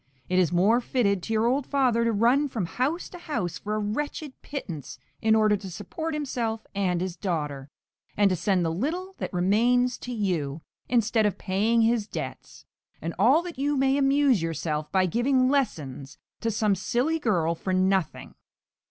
It 0.29 0.39
is 0.39 0.51
more 0.51 0.81
fitted 0.81 1.21
to 1.21 1.33
your 1.33 1.45
old 1.45 1.67
father 1.67 2.03
to 2.03 2.11
run 2.11 2.47
from 2.47 2.65
house 2.65 3.07
to 3.09 3.19
house 3.19 3.59
for 3.59 3.75
a 3.75 3.79
wretched 3.79 4.33
pittance 4.41 4.97
in 5.21 5.35
order 5.35 5.55
to 5.55 5.69
support 5.69 6.15
himself 6.15 6.65
and 6.73 6.99
his 7.01 7.15
daughter, 7.15 7.69
and 8.17 8.27
to 8.31 8.35
send 8.35 8.65
the 8.65 8.71
little 8.71 9.13
that 9.19 9.31
remains 9.31 9.99
to 9.99 10.11
you, 10.11 10.63
instead 10.89 11.27
of 11.27 11.37
paying 11.37 11.83
his 11.83 12.07
debts; 12.07 12.65
and 12.99 13.13
all 13.19 13.43
that 13.43 13.59
you 13.59 13.77
may 13.77 13.95
amuse 13.95 14.41
yourself 14.41 14.91
by 14.91 15.05
giving 15.05 15.49
lessons 15.49 16.17
to 16.39 16.49
some 16.49 16.73
silly 16.73 17.19
girl 17.19 17.53
for 17.53 17.71
nothing! 17.71 18.33